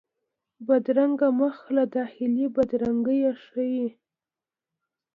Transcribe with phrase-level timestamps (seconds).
[0.67, 3.87] بدرنګه مخ له داخلي بدرنګي ښيي